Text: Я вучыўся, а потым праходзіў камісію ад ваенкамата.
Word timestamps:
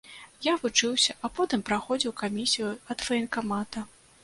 Я 0.45 0.53
вучыўся, 0.61 1.15
а 1.27 1.31
потым 1.41 1.65
праходзіў 1.69 2.15
камісію 2.23 2.73
ад 2.95 3.07
ваенкамата. 3.11 3.89